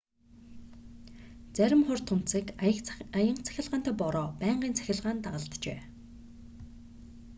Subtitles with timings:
[1.57, 2.47] зарим хур тунадасыг
[3.17, 5.79] аянга цахилгаантай бороо байнгын цахилгаан дагалджээ